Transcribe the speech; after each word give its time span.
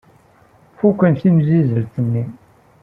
Fuken 0.77 1.11
timsizzelt-nni. 1.19 2.23